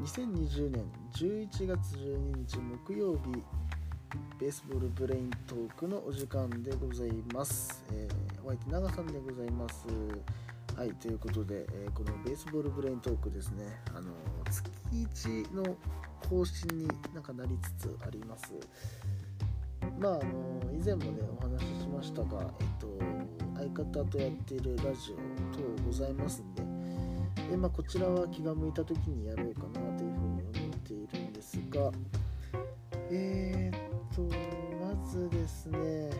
[0.00, 3.42] 2020年11月12日木曜日
[4.40, 9.86] ベースボールブレイントークのお時間でございます、えー、お相手長さんでございます。
[10.74, 13.66] はいということで、えーこのベースボールブレイントークですね。
[13.94, 14.12] あの
[14.50, 15.76] 月1の
[16.30, 18.54] 更新になんかなりつつあります。
[19.98, 22.98] まああの以前もねお話ししましたがえっと
[23.54, 25.16] 相方とやっているラジオ
[25.54, 26.70] 等ございますんで
[27.50, 29.89] で、まあ、こちらは気が向いた時にやろうかな
[31.70, 31.90] が
[33.10, 34.22] えー、っと
[34.84, 36.10] まずですね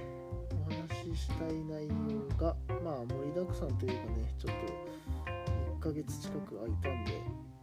[0.53, 4.55] お話ししたい内容がまあ盛りだくさんというかねちょっ
[5.81, 7.13] と1ヶ月近く空いたんで、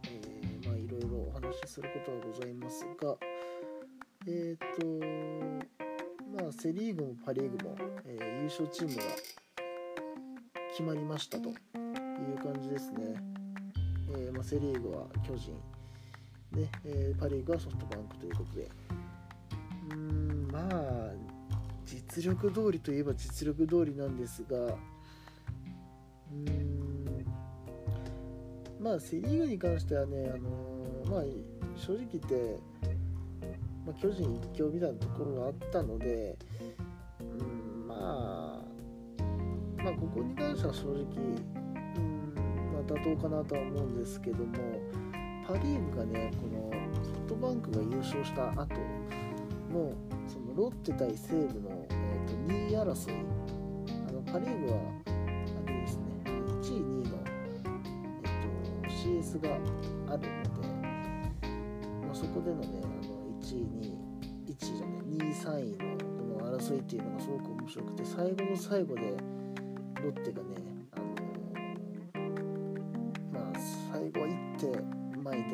[0.04, 3.16] えーまあいろいろお話しすることはございますが
[4.26, 4.58] えー、っ
[6.36, 9.02] とまあセ・リーグもパ・リーグも、えー優勝チームが
[10.70, 11.54] 決まりましたという
[12.42, 13.14] 感じですね。
[14.10, 15.60] えーまあ、セ・リーグは巨人
[16.52, 18.68] で、えーパ・リーグはソフトバンクということで。
[19.90, 21.12] うーんまあ
[21.84, 24.56] 実力通りといえば実力通りなんですが。
[24.58, 27.26] うーん
[28.80, 31.22] まあセ・リーグに関してはね、あのーまあ、
[31.76, 32.58] 正直言って、
[33.86, 36.36] まあ、巨人一強みたいなところがあったので。
[37.20, 38.62] うんまあ
[39.82, 44.77] まあここに関しては正直うんまあ、妥当かなとは思うんですけども。
[45.48, 46.70] パ・リーグがねこの
[47.02, 48.74] ソフトバンクが優勝した後
[49.72, 49.94] も
[50.26, 53.14] そのロッテ対西武の、えー、と2位争い
[54.06, 57.72] あのパ・リーグはあれですね1位2位の、えー、
[58.82, 59.54] と CS が
[60.12, 60.68] あるので、
[62.04, 69.16] まあ、そこでのねあの1位2位1位じゃない2位3位のこの争いっていうのがすごく面白くて最後の最後で
[70.02, 70.67] ロッテがね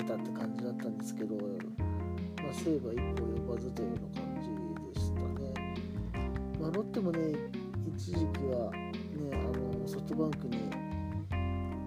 [0.07, 1.43] たって感じだったんですけど、ま
[2.51, 5.75] あ、西武は一歩及ばずというような感じでしたね。
[6.61, 7.35] まあ、ロッテもね
[7.97, 8.91] 一時期はね
[9.33, 10.85] あのソフトバンクに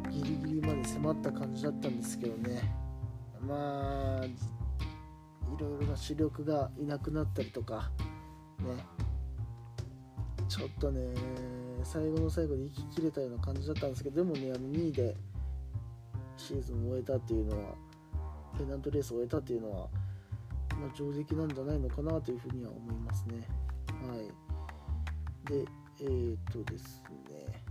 [0.10, 2.62] ギリギリまで迫った感じだったんですけどね
[3.42, 4.32] まあい
[5.60, 7.92] ろいろな主力がいなくなったりとか
[8.60, 8.86] ね
[10.48, 11.02] ちょっとね
[11.84, 15.16] 最後の最後で息切れたような感じだったんですけどでもねあの2位で
[16.38, 17.76] シーズンを終えたっていうのは
[18.58, 19.88] ペナントレースを終えたっていうのは、
[20.80, 23.48] まあ、上出来なんじゃないのかなというふうには思いますね。
[24.08, 24.28] はい。
[25.50, 25.66] で
[26.00, 27.64] えー、っとですね。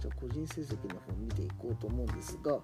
[0.00, 2.58] じゃあ個人成績の方見ていこうと思うんですが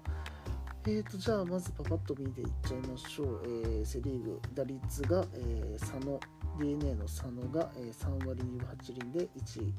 [0.85, 6.19] えー、とじゃあまずパパッと見ていっちゃいましょう、えーセ・リーグ打率が、えー佐野
[6.57, 9.73] DNA の佐野が、えー3割2分8厘で1位。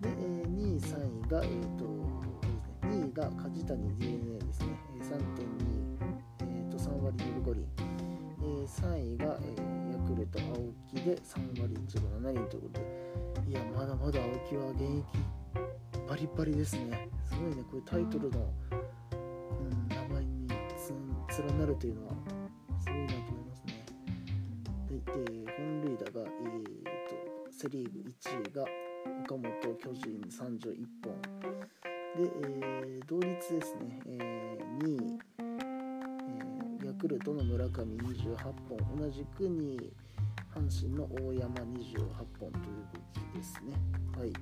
[0.00, 1.84] で、えー2位3位が、えーと、
[2.86, 4.66] 2位が梶谷 DNA ですね、
[4.96, 5.83] えー3.2、
[6.84, 7.66] 3割5厘、
[8.42, 10.54] えー3位が、えーヤクルト青
[10.86, 13.50] 木で3割1分7厘ということで。
[13.50, 15.04] いやまだまだ青木は現役
[16.08, 17.08] バリバリですね。
[17.24, 18.52] すごいねこういうタイトルの、
[19.60, 20.48] うん、名前に
[21.30, 22.12] つ連なるというのは
[22.78, 23.86] すごいなと思いますね。
[24.90, 28.64] で、えー本塁打が、えー、とセ・リーグ1位が
[29.24, 31.22] 岡本巨人31本。
[32.16, 35.18] で、えー同率ですね、えー2位、
[36.94, 38.36] ヤクルトの村上28
[38.68, 39.92] 本同じく2位
[40.54, 41.98] 阪神の大山28
[42.38, 42.52] 本という
[42.92, 42.98] こ
[43.32, 43.74] とですね。
[44.16, 44.32] はい。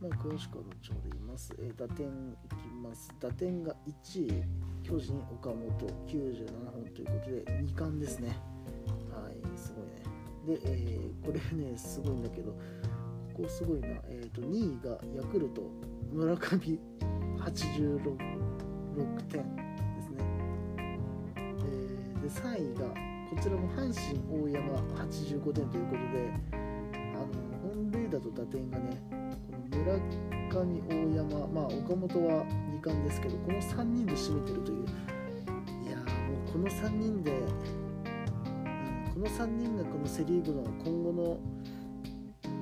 [0.00, 2.10] まあ詳しくは後ほど言います、えー打点い
[2.48, 3.12] きます。
[3.20, 4.42] 打点が1位
[4.82, 5.58] 巨人岡本
[6.08, 8.28] 97本ということで2冠ですね。
[9.10, 9.58] はい。
[9.58, 10.58] すごいね。
[10.58, 12.52] で、えーこれねすごいんだけど
[13.34, 15.60] ここすごいな、えー、と2位がヤクルト
[16.10, 16.80] 村上
[17.38, 18.16] 86
[19.28, 19.61] 点。
[22.22, 27.26] で、3位がこちらも阪神大山85点ということであの
[27.62, 29.98] 本塁打と打点がねこの村
[30.50, 34.86] 上大山まあ岡本は2冠ですけどこの3人で占めてるという。
[35.86, 37.46] いやーもうこの3人で、うん、
[39.14, 41.40] この3人がこのセ・リーグの今後の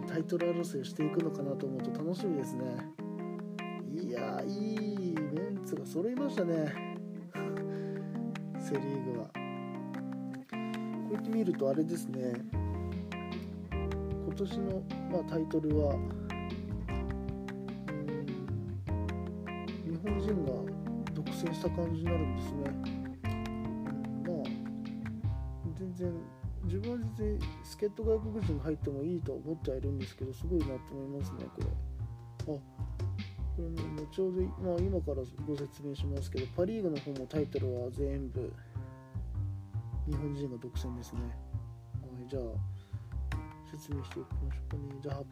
[0.06, 2.65] タイトル争いをしていくのかなと思うと楽しみですね。
[3.93, 6.73] いやいいメンツが揃いましたね。
[8.61, 9.40] セ・リーグは。
[11.11, 12.35] こうやって見るとあれですね。
[13.73, 15.97] 今年の、まあ、タイトルは
[19.85, 20.53] 日本人が
[21.12, 22.61] 独占した感じになるんですね、
[24.25, 24.45] まあ
[25.77, 26.12] 全然
[26.62, 31.67] 自分は全然助っ人外国人が入ってもいいと思ってはいるんですけどすごいなと思いますねこれ。
[32.55, 32.61] あこ
[33.59, 38.53] れね後ほど、まあ、今からご説明しますけどパ・リーグの方もタイトルは全部。
[40.11, 41.21] 日本人が独占ですね。
[42.03, 42.43] はい、じゃあ
[43.71, 44.83] 説明していきましょうかね。
[45.01, 45.23] じゃあ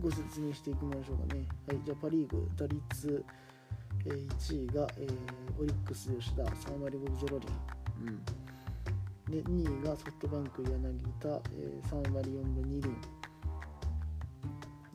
[0.00, 1.46] ご説明していきましょうかね。
[1.66, 3.24] はい、じゃあパ・リーグ打率、
[4.04, 7.48] えー、1位が、えー、オリックス吉田3割5分0厘。
[8.06, 8.22] うん
[9.32, 10.70] で2位がソフトバンク柳
[11.18, 12.92] 田、えー、3割4分2厘、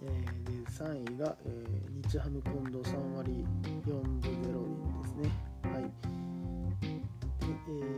[0.03, 5.31] えー、で3位が、えー、日ハム近藤3割4分0厘ですね
[5.63, 7.96] はいで、え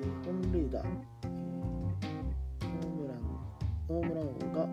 [0.70, 0.88] 打、えー、
[2.74, 3.18] ホームラン
[3.88, 4.70] ホームラン王が、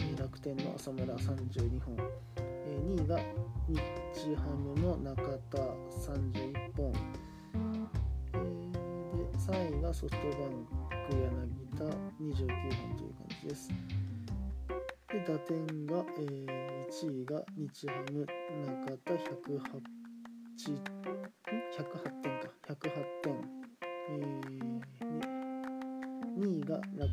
[0.00, 1.96] え、楽天の浅村32本、
[2.36, 3.18] えー、2位が
[3.68, 6.92] 日ハムの中田31本、
[8.34, 10.66] えー、で3位がソフトバン
[11.08, 11.22] ク柳
[11.76, 13.68] 田29本という感じです。
[15.10, 18.26] で打点が、えー、1位が日ハム
[18.66, 19.98] 中田108本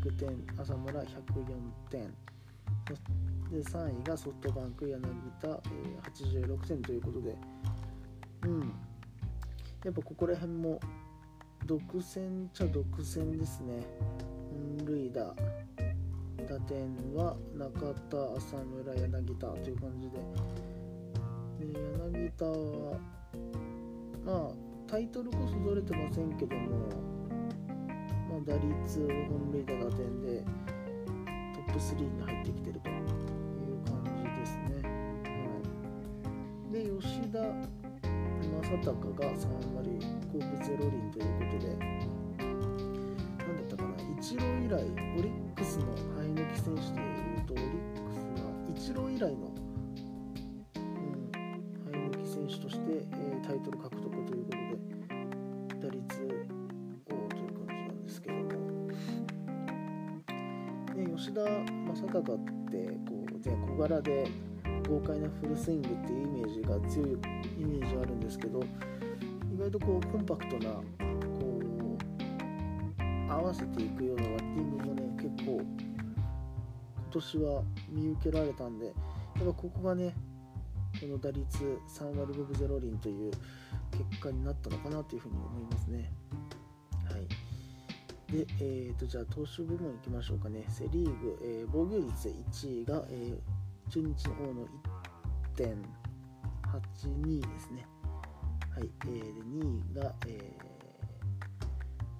[0.05, 1.07] 100点浅村104
[1.89, 2.13] 点。
[3.51, 5.01] で3位がソフトバンク柳
[5.41, 7.35] 田、えー、86点ということで。
[8.43, 8.59] うん。
[9.83, 10.79] やっぱここら辺も
[11.65, 13.83] 独占ちゃ独占ですね。
[14.77, 15.35] 本塁打。
[16.47, 20.19] 打点は中田浅村柳田という感じで。
[21.73, 21.79] で
[22.13, 22.99] 柳田は
[24.23, 27.14] まあタイトルこそ取れてませんけども
[28.45, 32.95] 打率、本塁打、打点でトップ3に入ってきてるという
[33.85, 34.85] 感じですね。
[34.85, 35.49] は
[36.69, 39.97] い、で、吉田正尚が3割
[40.31, 41.73] 5分0厘ということで、
[42.37, 47.65] 何だったかな、イチロー以来、オリックスの生え抜き選手でいうと、オリッ
[48.05, 49.54] クスはイチロー以来の、
[61.35, 64.25] 田正尚ってこう、ね、小柄で
[64.87, 67.11] 豪快なフルスイングっていうイメージが強い
[67.59, 68.63] イメージあるんですけど
[69.53, 70.81] 意外とこうコンパクトなこ
[72.99, 75.65] う合わせていくようなバッティングもね結構今
[77.11, 78.95] 年は見受けられたんでやっ
[79.39, 80.15] ぱここがね
[81.01, 81.45] この打率
[81.89, 83.31] 3割5分0厘という
[83.91, 86.13] 結果になったのかなというふうに思いますね。
[88.35, 90.65] で、えーと、じゃあ投手部門いきましょうかね。
[90.67, 94.67] セ・リーグ、えー、防御率1位が、えー、中日の王の
[95.55, 97.87] 1.82ですね。
[98.75, 100.53] はい、えー、で2位が、え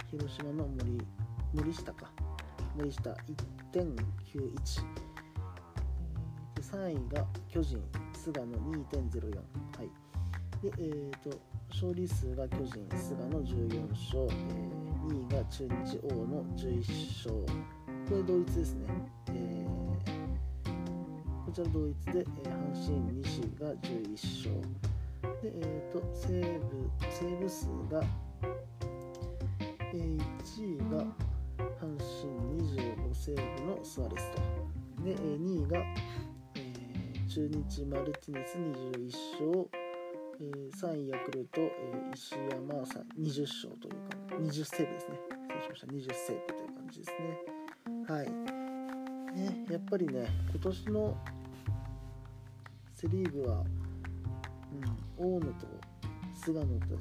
[0.08, 1.06] ー、広島の森
[1.54, 2.10] 森下か。
[2.78, 3.10] 森下
[3.74, 3.94] 1.91
[6.56, 7.84] で3位が巨人
[8.14, 9.90] 菅野2.04はい。
[10.62, 11.38] でえーと、
[11.70, 16.80] 勝利数が巨人菅野14勝、えー、2位が中日王の11
[17.30, 17.36] 勝。
[18.10, 18.88] これ同一ですね、
[19.30, 24.12] えー、こちら同一で、えー、阪神西が11
[24.50, 24.86] 勝。
[25.42, 28.04] で、えーと、セーブセーブ数が、
[29.94, 31.06] えー、1位が
[31.80, 34.42] 阪神25セーブのスアレスと。
[35.04, 35.80] で、えー、2位が、
[36.56, 39.06] えー、中日マルティネス21
[39.40, 39.85] 勝、
[40.40, 45.20] えー、3位ヤクルト、えー、石山さん20勝というか20セーブですね。
[45.40, 45.88] 失礼しました。
[45.88, 47.40] 20セーブという感じですね。
[48.08, 48.32] はい。
[49.36, 51.18] ねやっぱりね今年の
[52.94, 53.64] セ・リーグは
[55.18, 55.68] うん大野と
[56.34, 56.96] 菅野と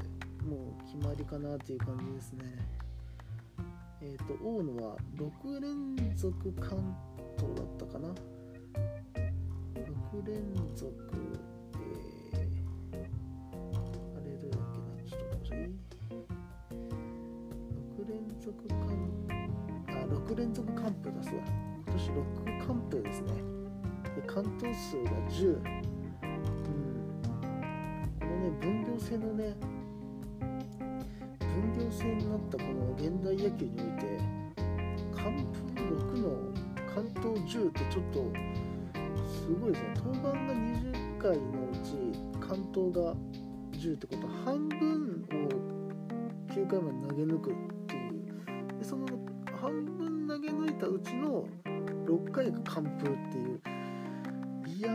[0.45, 2.85] もう決まりかなっていう感じですね。
[4.01, 6.95] えっ、ー、と、大野は6連続関
[7.39, 8.09] 東だったかな。
[9.75, 10.43] 6連
[10.77, 10.93] 続、
[18.45, 18.79] 続関、
[19.89, 21.45] あ、6連続完封だそうだ。
[21.87, 23.33] 今年6完封ですね。
[24.15, 25.47] で、関東数が10。
[25.47, 25.63] うん、
[28.21, 29.55] このね分業制のね
[31.41, 34.19] 分業制になったこの現代野球において
[35.17, 35.81] 完封
[36.13, 36.29] 6の
[36.95, 38.31] 関東10ってちょっと
[39.27, 41.97] すごいですね登板が20回のうち
[42.47, 43.15] 関東が
[43.73, 45.75] 10ってことは半分を
[46.53, 47.84] 9回まで投げ抜く
[48.79, 49.07] でその
[49.61, 51.47] 半分投げ抜いたうちの
[52.07, 53.61] 6回が完封っていう。
[54.67, 54.91] いや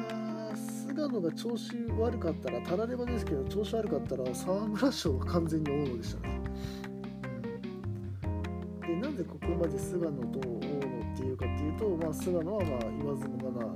[0.55, 6.41] 菅野が調子悪かったらたらればですけど調子悪かったら沢村賞は完全に大野でしたね、
[8.81, 13.75] でなんでここまで菅野と大野っていうかっていうと、まあ、菅野はまあ言わずもがな、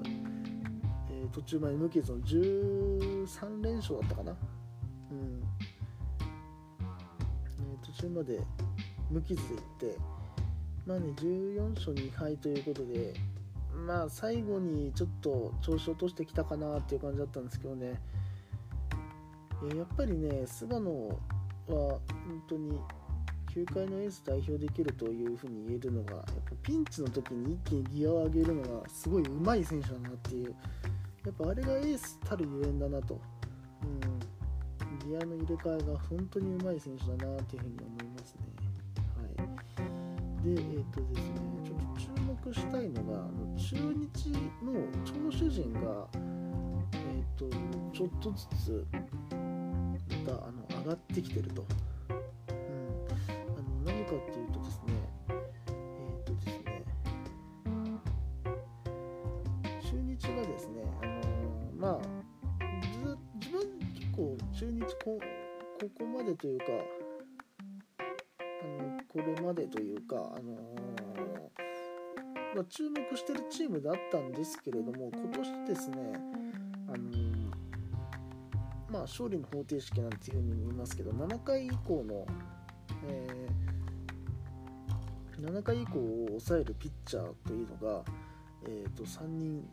[1.12, 4.36] えー、途中まで無傷の13連勝だったかな。
[5.12, 5.44] うん、
[7.60, 8.42] えー、途中まで
[9.14, 9.62] 無傷でいっ
[9.94, 9.98] て
[10.86, 13.14] まあね14勝2敗ということで
[13.86, 18.00] まあ最後にちょっと調子落としてきたかなっていう感じだったんですけどね、
[19.76, 21.18] やっぱりね菅野は
[21.68, 22.02] 本
[22.48, 22.78] 当に
[23.54, 26.32] 球界のエース代表できるというふうに言えるのがやっぱ
[26.64, 30.56] ピンチの時に一気にギアを上げるのがすごい上手い選手だなっていう
[31.26, 33.22] やっぱあれがエースたるゆえんだなと、
[33.84, 38.13] うん、ギアの入れ替えが本当に上手い選手だなっていうふうに思います。
[40.44, 44.30] で、えっ、ー、とですね、ちょっと注目したいのが、あの中日
[44.62, 47.50] の投手陣が、えっ、ー、と
[47.94, 51.66] ちょっとずつまたあの上がってきてると。
[54.04, 54.43] かっていう
[69.54, 70.54] でというかあの
[72.56, 76.14] まあ、注目してるチームだったんですけれども今年ですね
[76.88, 76.98] あの
[78.92, 82.28] まあ勝利の方程式なんていうふうに言いますけど7回以降の、
[83.08, 83.74] えー
[85.44, 88.04] 7回以降を抑えるピッチャーというのが、
[88.66, 89.68] えー、と3人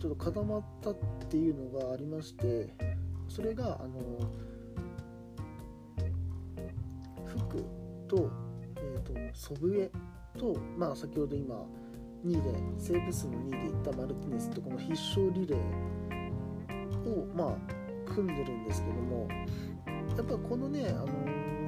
[0.00, 0.96] ちょっと固まったっ
[1.28, 2.68] ていうのがありまして
[3.28, 4.49] それがあの福
[9.50, 9.90] 祖父江
[10.38, 11.56] と、まあ、先ほど今
[12.24, 19.26] 2位でセーブ数の2位でいったマルティネスとこの必勝リレーを、まあ、組んでるんですけども
[20.16, 21.06] やっぱこのね、あの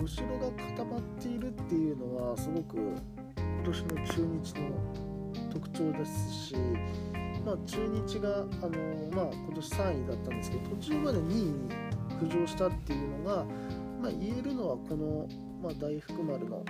[0.03, 6.57] 後ろが固まっているっていうのはすごく今年の中日の特徴ですし、
[7.45, 11.71] まあ、中日が、あのまあ、今年3位だったんですけど途中まで2位に
[12.21, 13.45] 浮上したっていうのが、
[14.01, 15.27] まあ、言えるのはこの、
[15.63, 16.65] まあ、大福丸の、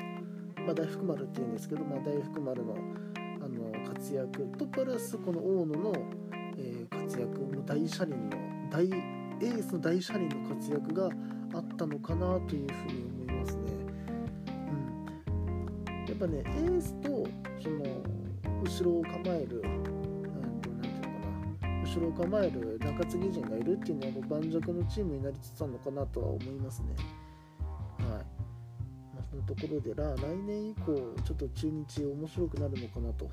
[0.65, 2.75] まあ、大福丸っていうんですけど、まあ、大福丸の
[3.15, 5.93] あの活躍とプラスこの大野の、
[6.57, 8.37] えー、活躍の大車輪の
[8.71, 11.11] 大エースの大車輪の活躍が
[11.55, 13.63] あったのかなというふうに思いますね。
[15.27, 17.09] うんやっぱねエースと
[17.61, 17.85] その
[18.63, 19.83] 後ろを構える何
[20.61, 21.01] て言うの
[21.61, 27.22] かな後ろを構える中継ぎ陣がいるっていうのはもう盤石のチームになりつつあるのかなとは思いますね。
[29.55, 30.95] ところで来年以降
[31.25, 33.27] ちょっと中日面白くなるのかなと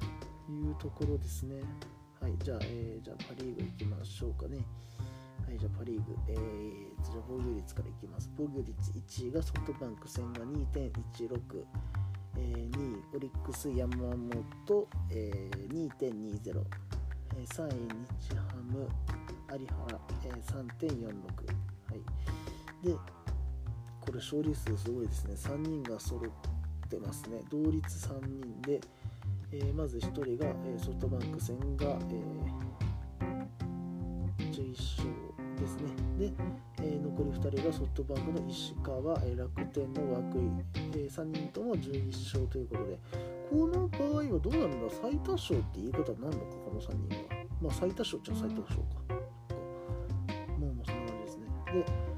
[0.50, 1.62] いうところですね。
[2.20, 4.58] はい、じゃあ、えー、じゃあパ・リーグいきましょうかね。
[5.48, 8.30] はい、じゃあパ・リーグ、えー、じゃあ防御率からいきます。
[8.38, 11.66] 防御率1位がソフトバンク戦が2.16。
[12.38, 16.64] えー、2位オリックス山本、えー、2.20、
[17.36, 17.74] えー、3位
[18.20, 18.88] 日ハム
[19.52, 20.44] 有原、えー、
[20.78, 21.10] 3.46、
[21.90, 21.96] は
[22.84, 22.96] い、で
[24.10, 28.82] これ勝利数すごいですね3人が揃ってますね同率3人で、
[29.52, 35.08] えー、まず1人が、えー、ソフトバンク戦が、えー、11勝
[35.60, 35.92] ですね。
[36.18, 36.34] で、
[36.82, 40.54] え、残り2人がソフトバンクの石川、え、楽天の涌井、
[40.96, 42.98] え、3人とも11勝ということで、
[43.52, 47.46] この場合はどうなるんだ最多勝って言い方になのか、この3人は。
[47.62, 49.20] まあ最多勝っちゃ最多勝か。
[50.58, 51.46] もうもうそんな感じですね。
[51.74, 52.09] で、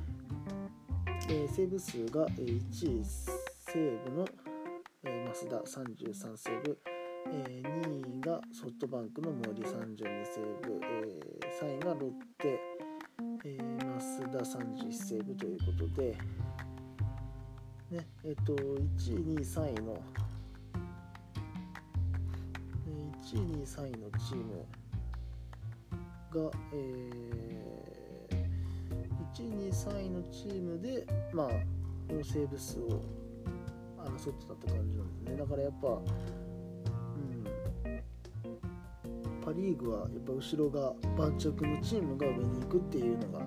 [1.32, 4.28] えー、セーブ数が1位西武の、
[5.06, 6.78] えー、増田33セーブ、
[7.32, 12.60] えー、2位がソフトバンクの森32セーブ、えー、3位がロッテ。
[13.46, 16.18] えー、増田31セーブということで、
[17.92, 20.04] ね、えっ、ー、と、1位、2位、3位の、
[23.24, 24.66] 1位、2位、3位のチーム
[26.30, 28.01] が、えー、
[29.34, 31.48] 1位、2位、3位のチームで、まあ、
[32.08, 33.02] このセーブ数を
[33.98, 35.38] 争ってたって感じなんですね。
[35.38, 36.02] だからやっぱ、うん
[39.44, 43.46] パ・リーグはやっぱ後ろが盤石のチームが上に行くっていうのが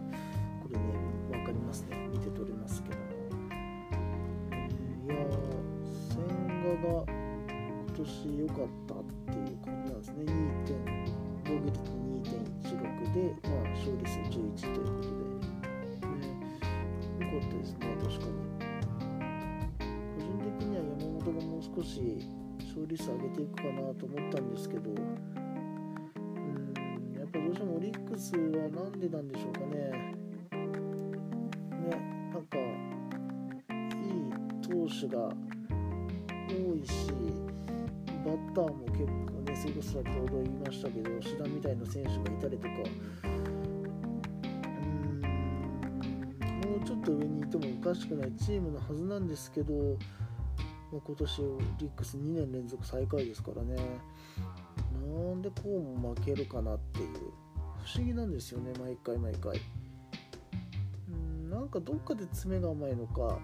[27.84, 29.76] リックスは何でなんでしょうかね。
[30.56, 31.90] ね、
[32.32, 32.62] なんか、い
[33.72, 35.28] い投手が
[36.48, 37.12] 多いし、
[38.24, 42.74] バッターも結構ね、それこそ先ほど言いましたけど、吉田みたいな選手がいたりとか、
[43.24, 45.20] うーん、
[46.62, 49.74] もうちょっと上にいてもおかしくないチームのはずなんですけど、
[50.90, 53.76] まあ、今年オリックス2年連続最下位ですからね
[55.04, 56.78] なんでこうも負けるかなっ
[58.02, 59.60] 議なんですよね毎回毎回。
[61.08, 63.38] うんなんかどっかで詰めが甘いのか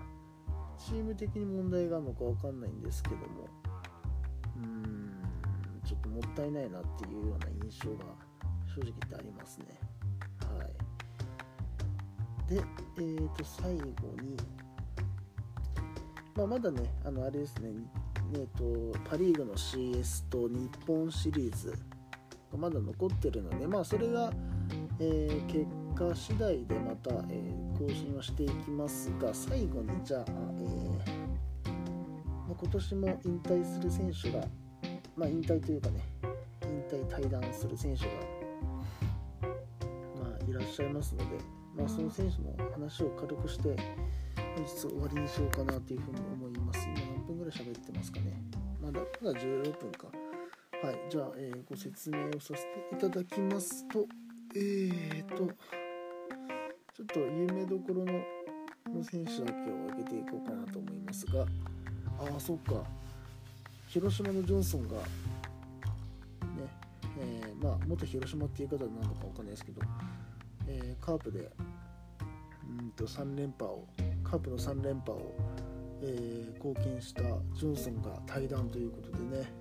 [0.78, 3.48] チーム的に問題があるのか分かんないんですけども。
[4.56, 5.12] うん
[5.84, 8.04] ちょっともったいないなっていうような印象が
[8.66, 9.66] 正直言ってありますね。
[10.58, 12.54] はい。
[12.54, 12.62] で
[12.96, 13.86] えーと最後
[14.22, 14.36] に
[16.40, 17.70] まあ、まだね、あのあれですね、
[18.32, 21.74] えーと、パ・リーグの CS と日本シリーズ
[22.50, 24.32] がまだ残ってるので、まあ、それが、
[24.98, 30.90] えー、結果次第でまた、えー、更新はしていきますが、最後にじゃあ、えー、
[32.48, 34.44] まあ、今年も引退する選手が、
[35.16, 36.00] まあ、引退というかね、
[36.64, 38.10] 引退退団する選手が、
[40.22, 41.24] まあ、いらっしゃいますので、
[41.76, 43.76] まあ、その選手の話を軽くして、
[44.56, 46.88] 本日終わりにしようかなというふうに思います。
[46.88, 48.42] 今何分ぐらい喋ってますかね。
[48.82, 50.19] まだ、まだ16分か。
[50.82, 50.98] はい。
[51.10, 52.60] じゃあ、えー、ご説明をさせて
[52.92, 54.06] いただきますと、
[54.54, 55.36] えーと、
[56.94, 58.12] ちょっと有名どころの
[58.94, 61.44] の選手だけを挙げていこうかなと思いますが、あ
[62.36, 62.82] あ、そっか。
[63.88, 65.02] 広島のジョンソンが、ね、
[67.18, 69.82] えー、まあ、元広島っていう言い方なのかわかんないですけど、
[70.66, 73.86] えー、カープで、うんと3連覇を
[74.24, 75.34] カープの3連覇を、
[76.02, 79.59] えー、貢献したジョンソンが退団ということでね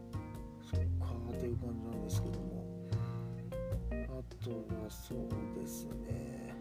[4.90, 5.18] そう
[5.60, 5.92] ですね。
[6.10, 6.54] え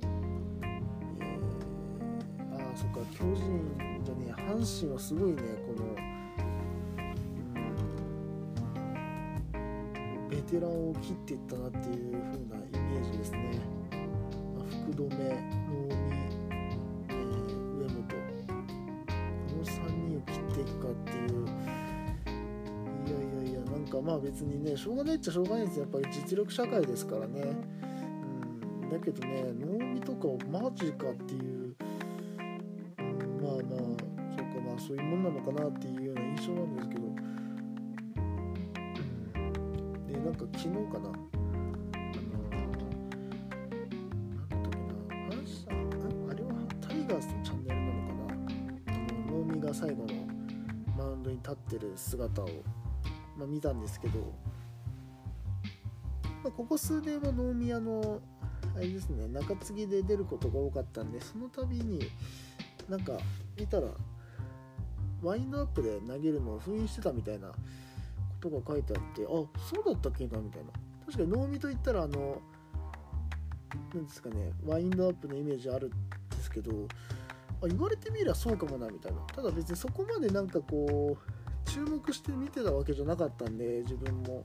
[0.00, 1.26] ー、
[2.54, 5.86] ああそっか巨人じゃね阪神はすごいねこの、
[9.54, 13.58] うん、ベテランを切っていったなっていう風なイメージですね、
[14.56, 15.91] まあ、福留能
[24.04, 25.80] まあ別にねしょうがないっちゃしょうがないです。
[25.80, 27.40] やっぱり実力社会ですからね、
[28.82, 31.74] うん、だけどね能見とかマジかっていう、
[32.98, 33.62] うん、まあまあ
[34.36, 37.14] そうかまあそういうもんなのかなっていうような印象なんですけど、うん、
[40.06, 41.32] でなんか昨日かな。
[49.62, 50.14] が最後の
[50.98, 52.48] マウンドに立ってる姿を。
[53.42, 54.20] まあ、見たんですけど、
[56.44, 58.20] まあ、ここ数年は能宮の
[58.76, 62.08] あれですね中継ぎで出ることが多かったんでその度に
[62.88, 63.14] なんか
[63.58, 63.88] 見たら
[65.22, 67.54] ワインドアップで投げるのを封印してたみたいなこ
[68.40, 70.70] とが書いてあってあそうだったっけなみたいな。
[71.04, 72.40] 確かに能見といったらあの
[73.92, 75.96] 何ですかねワインドアップのイメージあるんで
[76.40, 76.70] すけど
[77.62, 79.18] あ言われてみりゃそうかもなみたいな。
[79.34, 84.42] ただ別にそこまでなんかこう注目して見てたわけじゃなかったんで自分も。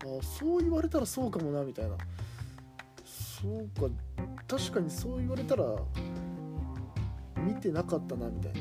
[0.00, 1.96] あそう言われたらそうかもなみたいな。
[3.04, 3.94] そうか
[4.46, 5.64] 確かにそう言われたら
[7.36, 8.58] 見てなかったなみたいな。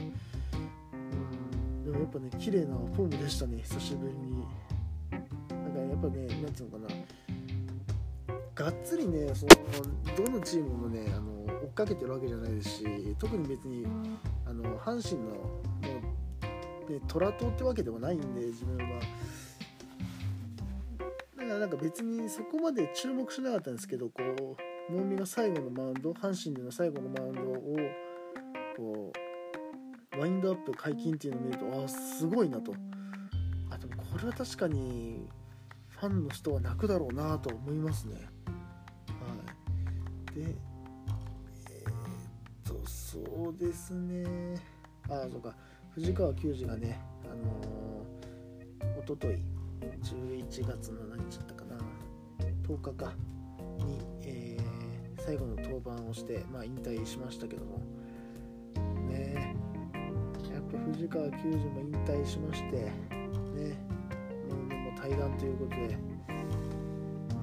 [1.85, 4.45] でもやっぱね綺麗なフォームでしたね久しぶりに。
[5.11, 6.95] なんかやっぱね何ていうのかな。
[8.55, 11.31] がっつりねそのどのチームもねあの
[11.63, 13.85] 追っかけてるわけじゃないですし特に別に
[14.47, 15.35] あの阪神の
[16.89, 19.00] ね、虎党ってわけではないんで自分は。
[21.38, 24.21] だからなんか別にそこまで注目しなかったんですけどこ
[24.89, 27.56] う能見が最後のマウンド阪神での最後のマウンドを
[28.76, 29.13] こ
[30.15, 32.73] うワインドアップ解禁っていうのを見るとああすごいなと。
[33.69, 35.28] あでもこれは確かに
[35.89, 38.15] ファンの人は泣くだろうなと思いますね。
[38.15, 38.21] は
[40.32, 40.39] い。
[40.39, 40.56] で
[41.71, 41.93] えー、っ
[42.63, 43.19] とそ
[43.50, 44.60] うですね。
[45.10, 45.56] ああそうか。
[45.97, 49.39] 藤川球児がね、あのー、おととい
[50.03, 51.75] 11月の何日だったかな
[52.67, 53.13] 10日か
[53.79, 57.81] に、えー、最後の登板をして、まあ、引退しましたけども。
[59.10, 59.55] ね。
[60.53, 62.91] やっぱ藤川球児も引退しましてね。
[64.69, 65.97] もう対談ということで。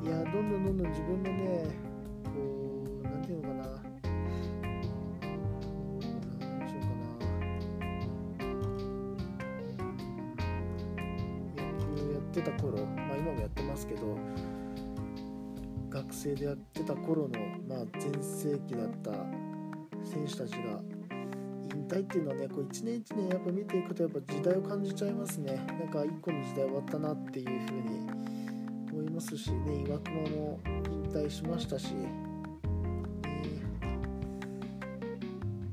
[0.04, 1.83] いやどんどんどんどん自分もね
[17.04, 17.38] 頃の、
[17.68, 19.10] まあ、全盛期だった
[20.04, 20.80] 選手たちが
[21.74, 25.54] 引退っていうのはねこう1年1年やっぱ見ていくとやっぱ時代を感じちゃいますね。
[25.54, 28.24] なんか1個の時代終わったなっていうふうに
[28.92, 31.94] 思いますしね岩隈も引退しましたし、
[33.26, 33.60] え、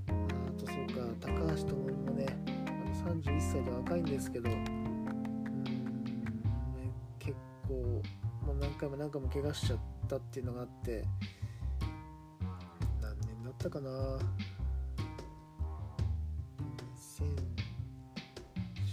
[0.09, 4.49] あとそうか高橋智美もねあの31歳だ高いんですけど
[9.01, 11.03] もう何回も何回も怪我しちゃったっていうのがあって
[13.01, 13.89] 何年だったかな。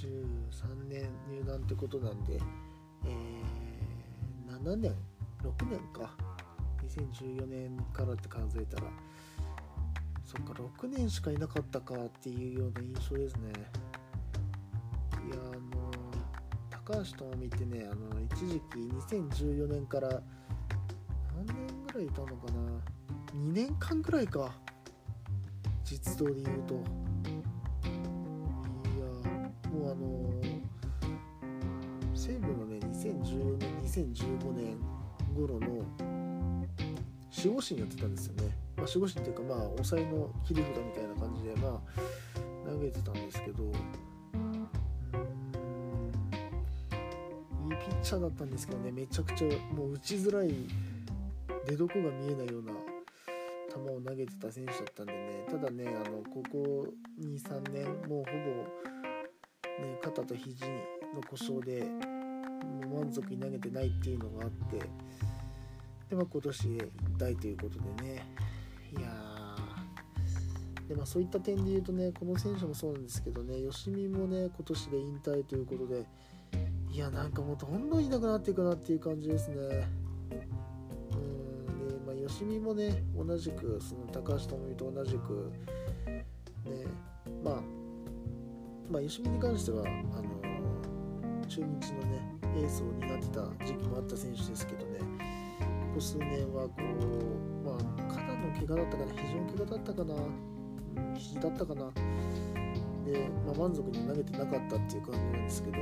[0.01, 2.41] 2013年入団ってことなんで、
[3.05, 4.95] えー、7年
[5.43, 6.17] ？6年か。
[6.87, 8.85] 2014年からって数えたら
[10.25, 13.53] そっか6年しかいなかったかっていうような印象ですね。
[16.89, 18.79] 高橋智美ってねあの一時期
[19.15, 21.55] 2014年から何年
[21.87, 22.63] ぐらいいたのかな
[23.35, 24.55] ？2年間ぐらいか。
[25.85, 26.75] 実動で言うと。
[26.75, 26.79] い
[28.99, 29.05] や
[29.71, 30.41] もうあの
[32.15, 34.79] 西武のね2014年2015年
[35.37, 35.67] 頃の
[37.37, 43.71] 守護神やってたんですよね、まあ、守護神っていうかまあ抑えの切り札みたいな感じでまあ投げてたんですけど。
[48.09, 50.55] いいピッチャーだったんですけどねめちゃくちゃもう打ちづらい
[51.67, 52.73] 出どこが見えないような
[53.75, 56.87] 球を投げてた選手だったんでねただねあのここ
[57.21, 58.33] 23年もうほ
[59.83, 61.85] ぼ、ね、肩と肘の故障で
[62.83, 64.79] もう満足に投げてないっていうのがあって
[66.09, 66.81] で、まあ、今年で引
[67.19, 68.25] 退ということでね
[68.97, 69.29] いや
[70.89, 76.07] でまあ、そういった点で言うとねこの選手もそうなんですけどね吉見もね今年で引退ということで
[76.99, 79.57] いやなんかもうどんどんいなくなっていくなっていう感じですね。
[81.13, 85.53] うんで、まあ、吉見もね同じくその高橋智美と同じく
[86.65, 86.87] ね
[87.45, 87.55] まあ
[88.91, 92.21] まあ吉見に関してはあの中日のね
[92.57, 94.99] エースを担ってた時期もあった選手ですけどね。
[94.99, 100.15] ここ数年はこうまあ肩の怪我だったかな肘の怪我だったかな、
[101.15, 101.93] 肘だったかな。
[103.07, 105.77] で、まあ、満足に投げてなかったっていう感じなんですけど、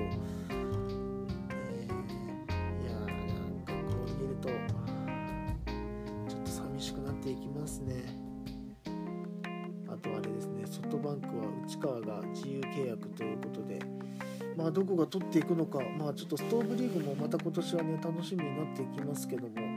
[15.06, 19.76] 取っていくのか、まあ、ちょっとストーブリーグもまた今年はね楽しみになっていきますけども、ね、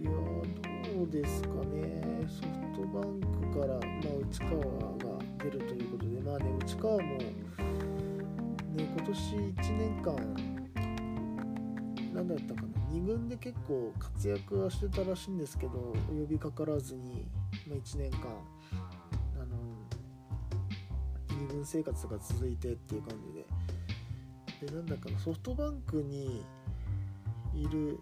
[0.00, 2.02] いやどうですかね。
[2.26, 3.20] ソフトバン
[3.52, 3.80] クから、まあ、
[4.28, 7.34] 内川が出るということで、まあね、内川も、ね、
[8.76, 10.16] 今年1年間
[12.14, 17.26] 何だったかな2軍で結構活躍はしてたらしいんですけどお呼びかからずに、
[17.68, 18.28] まあ、1年間
[21.44, 23.43] 二軍生活が続いてっていう感じで
[24.66, 26.44] でなんだかなソフトバンクに
[27.54, 27.98] いる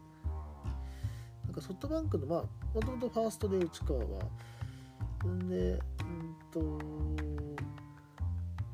[1.44, 2.44] なんかソフトバンクのまあ
[2.74, 4.06] もともとファーストで内川は。
[5.24, 5.80] んでうん
[6.50, 6.60] と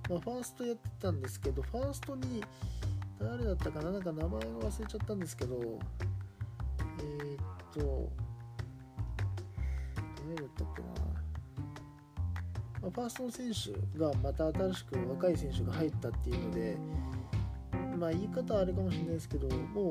[0.09, 2.42] まあファーストやってたんですけどファーストに
[3.20, 3.90] 誰だったかな？
[3.90, 5.79] なんか名前が忘れちゃったんですけど
[7.01, 7.38] えー、っ
[7.74, 8.11] と
[10.24, 10.83] 誰だったっけ
[12.83, 16.77] な、ファーストの選手がまた新しく若い選手が入ったっていうので、
[17.98, 19.90] まあ、言い方はあれかもしれないですけども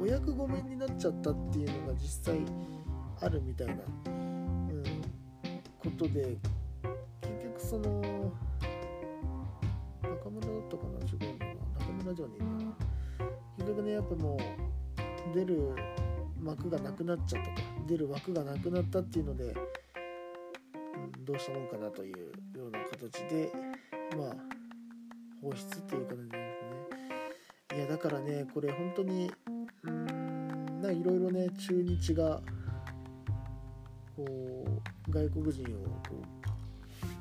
[0.00, 2.40] うお役御免になっちゃったっていうのが実際
[3.20, 4.84] あるみたいな、うん、
[5.78, 6.36] ことで
[7.22, 8.02] 結局その
[10.02, 12.86] 中村だったかな違うのな中村じゃねえな。
[13.56, 14.38] 結局ねやっぱも
[15.32, 15.74] う出る
[16.38, 17.56] 幕がなくなっちゃったと。
[17.56, 22.18] か出る枠がなくなったっていうのでうんどうしたもんかなという
[22.58, 23.50] ような形で
[24.16, 24.36] まあ
[25.40, 26.45] 放出っていう形で
[27.76, 29.30] いやだからねこれ本当に
[29.84, 32.40] うんないろいろね中日が
[34.16, 36.46] こう外国人をこう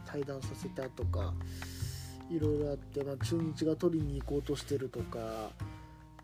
[0.05, 1.33] 対談させたとか
[2.29, 5.51] いろいろあって、まあ、中日が取りに行こうとしてるとか、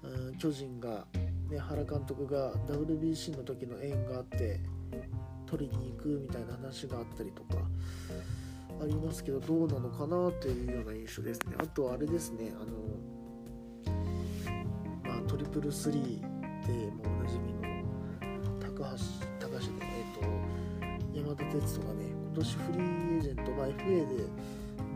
[0.02, 1.06] うん、巨人が、
[1.50, 4.62] ね、原監督が WBC の時の縁があって
[5.46, 7.62] 取りに行くみたいな話があったりとか
[8.82, 11.56] ありますけどどうなのかなというような印象ですね。
[11.60, 13.21] あとあれですねあの
[15.32, 16.20] トリプルスリー
[16.68, 17.62] でもうおなじみの
[18.60, 18.98] 高橋
[19.40, 24.26] 高橋でえっ、と山田哲人がね今年フリーエージェント、まあ、FA で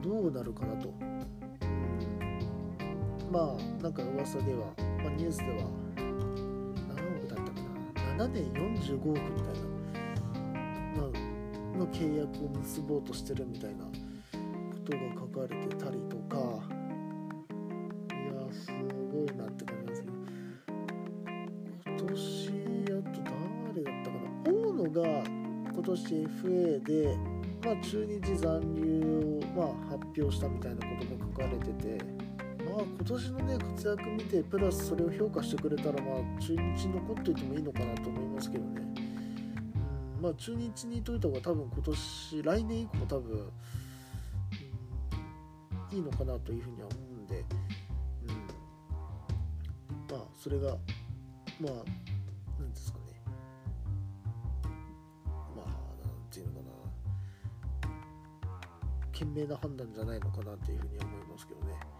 [0.03, 0.93] どうなるかなと、
[3.31, 4.65] まあなんか噂では、
[5.01, 9.63] まあ、ニュースでは何億だったかな？7年45億みたいな
[10.97, 13.89] まあの契約を結ぼうとしてるみたいなこ
[14.83, 16.74] とが書かれてたりとか。
[26.13, 27.17] FA で
[27.65, 32.05] まあ、中日残留を、まあ、発表したみたいなことが書かれてて、
[32.63, 38.81] まあ、今年の、ね、活躍見てプラスそれを評価してくれたら、まあ、中日残っておいてもいいのかなと思いますけどね、
[40.17, 43.31] うんまあ、中日にいといた方が多分今年来年以降も多分、
[45.91, 47.43] うん、いいのかなというふうには思うんで、
[48.27, 48.31] う
[50.13, 50.69] ん、まあそれが
[51.59, 51.71] まあ
[59.35, 61.95] 明な判断じゃないのかなというふうに思いますけどね。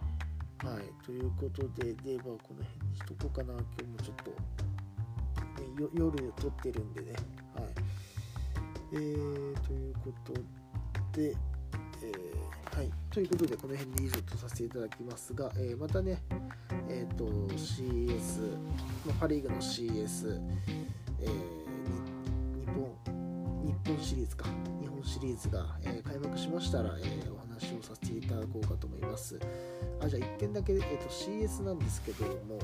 [0.64, 4.30] はい、ということで、で、まあ、この辺にしとこうかな、今日もちょっと、
[5.62, 7.12] ね、夜撮ってるんでね。
[7.54, 7.64] はい。
[8.92, 10.32] えー、ということ
[11.12, 11.36] で、
[12.02, 16.22] えー、はい、ということで、この辺で以上とさせていただきますが、えー、またね、
[16.88, 18.56] えっ、ー、と、CS、
[19.06, 20.40] まあ、パ・リーグの CS、
[21.20, 21.30] えー、
[22.60, 23.15] 日本、
[23.86, 24.46] 本シリーズか
[24.80, 24.96] 日本。
[25.06, 29.38] シリーズが、えー、開幕しましたら、えー、お話をさせていただこうかと思います。
[30.00, 32.58] あじゃあ1点だけ、えーと、CS なんですけども、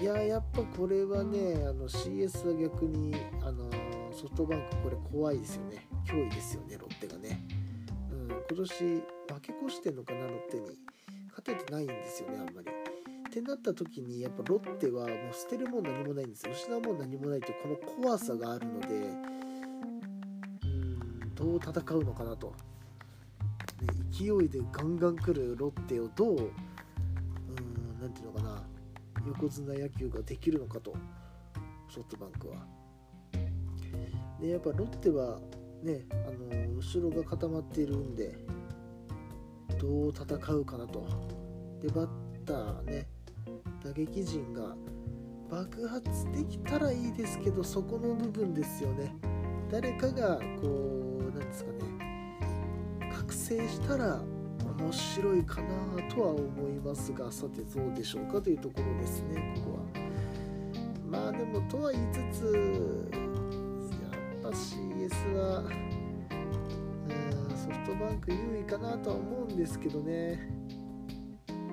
[0.00, 3.70] いや、やっぱこれはね、あの CS は逆にあの
[4.12, 5.86] ソフトバンク、これ怖いですよね。
[6.04, 7.40] 脅威ですよね、ロッテがね。
[8.10, 9.02] うん、今年負
[9.40, 10.66] け越してんのかな、ロッテに。
[11.28, 12.68] 勝ててないんですよね、あんまり。
[12.68, 19.32] ってなった時にやっぱロッテはもう捨てるもん何もないんですよ失うもん何もないというこの怖さがあるので
[21.42, 22.54] どう戦うのかなと、
[24.12, 26.52] 勢いでガンガン来るロッテをどう
[28.00, 28.62] 何ていうのかな
[29.26, 30.94] 横綱野球ができるのかと
[31.88, 32.54] ソフトバンクは。
[34.40, 35.40] でやっぱロッテは
[35.82, 38.36] ねあの後ろが固まっているんで
[39.80, 41.04] どう戦うかなと。
[41.80, 42.08] でバッ
[42.44, 43.08] ターね
[43.84, 44.76] 打撃陣が
[45.50, 49.31] 爆発できたらいいですけどそこの部分ですよね
[49.72, 51.78] 誰かがこうなんですかね
[53.10, 54.20] 覚醒したら
[54.78, 59.82] 面白いかなとは思いますがさてどうでしょうかというところですねここは。
[61.10, 63.08] まあでもとは言いつつ
[64.02, 64.08] や
[64.40, 65.62] っぱ CS は
[67.56, 70.38] ソフトバンク優位かなとは思うんですけどね。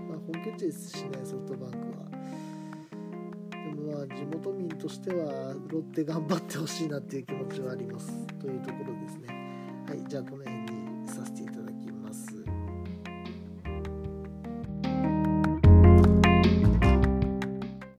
[0.07, 2.08] まあ本拠地ですしねソフトバンクは。
[4.19, 8.27] 地元民としてはロッテ頑張ってほしいなっていう気持ちはあります。
[8.39, 9.27] というところですね。
[9.87, 10.58] はいじゃあこの辺